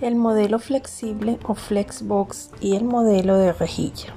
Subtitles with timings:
[0.00, 4.14] el modelo flexible o flexbox y el modelo de rejilla.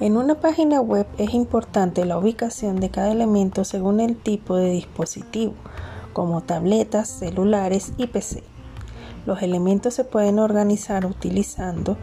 [0.00, 4.70] En una página web es importante la ubicación de cada elemento según el tipo de
[4.70, 5.54] dispositivo,
[6.12, 8.44] como tabletas, celulares y PC.
[9.26, 11.96] Los elementos se pueden organizar utilizando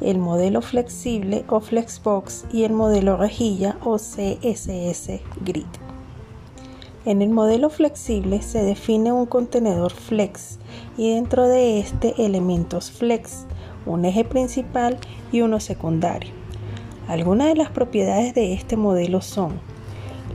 [0.00, 5.66] el modelo flexible o flexbox y el modelo rejilla o CSS grid.
[7.06, 10.58] En el modelo flexible se define un contenedor flex
[10.98, 13.46] y dentro de este elementos flex,
[13.86, 14.98] un eje principal
[15.30, 16.32] y uno secundario.
[17.06, 19.60] Algunas de las propiedades de este modelo son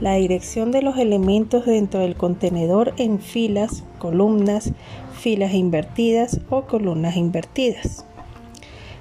[0.00, 4.72] la dirección de los elementos dentro del contenedor en filas, columnas,
[5.12, 8.06] filas invertidas o columnas invertidas.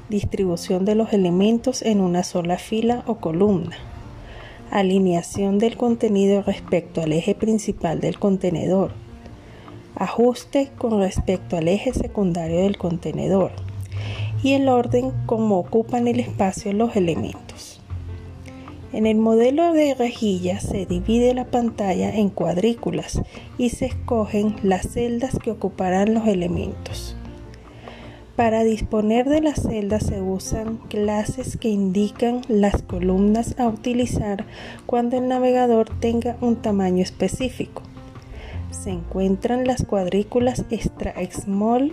[0.09, 3.77] Distribución de los elementos en una sola fila o columna
[4.71, 8.93] alineación del contenido respecto al eje principal del contenedor,
[9.95, 13.51] ajuste con respecto al eje secundario del contenedor
[14.41, 17.81] y el orden como ocupan el espacio los elementos.
[18.93, 23.21] En el modelo de rejilla se divide la pantalla en cuadrículas
[23.57, 27.10] y se escogen las celdas que ocuparán los elementos.
[28.41, 34.45] Para disponer de las celdas se usan clases que indican las columnas a utilizar
[34.87, 37.83] cuando el navegador tenga un tamaño específico.
[38.71, 41.91] Se encuentran las cuadrículas extra small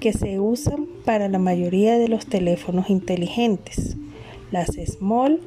[0.00, 3.96] que se usan para la mayoría de los teléfonos inteligentes,
[4.50, 5.38] las small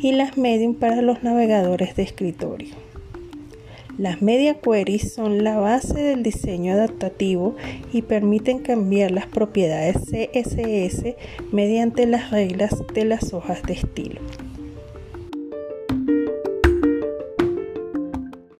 [0.00, 2.89] y las medium para los navegadores de escritorio.
[4.00, 7.54] Las media queries son la base del diseño adaptativo
[7.92, 11.16] y permiten cambiar las propiedades CSS
[11.52, 14.22] mediante las reglas de las hojas de estilo.